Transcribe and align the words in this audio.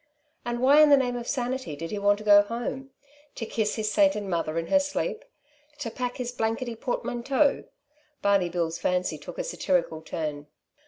And 0.43 0.59
why 0.61 0.81
in 0.81 0.89
the 0.89 0.97
name 0.97 1.15
of 1.15 1.27
sanity 1.27 1.75
did 1.75 1.91
he 1.91 1.99
want 1.99 2.17
to 2.17 2.23
go 2.23 2.41
home? 2.41 2.89
To 3.35 3.45
kiss 3.45 3.75
his 3.75 3.91
sainted 3.91 4.23
mother 4.23 4.57
in 4.57 4.65
her 4.65 4.79
sleep? 4.79 5.23
To 5.77 5.91
pack 5.91 6.17
his 6.17 6.31
blankety 6.31 6.75
portmanteau? 6.75 7.65
Barney 8.19 8.49
Bill's 8.49 8.79
fancy 8.79 9.19
took 9.19 9.37
a 9.37 9.43
satirical 9.43 10.01
turn. 10.01 10.47